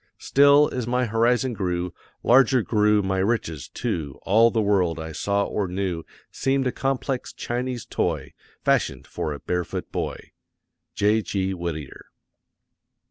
[0.17, 1.93] Still, as my horizon grew,
[2.23, 7.31] larger grew my riches, too; all the world I saw or knew seemed a complex
[7.31, 8.33] Chinese toy,
[8.65, 10.31] fashioned for a barefoot boy!
[10.95, 11.53] J.G.
[11.53, 12.05] WHITTIER.